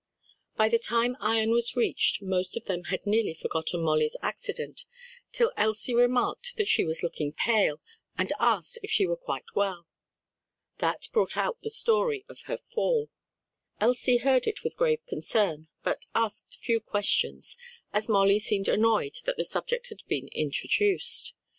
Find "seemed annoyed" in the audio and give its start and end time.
18.39-19.17